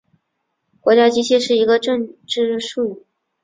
[0.79, 3.05] 国家机器是一个政治术语。